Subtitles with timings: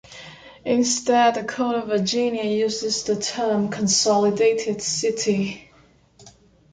[0.65, 5.69] Instead, the Code of Virginia uses the term consolidated city.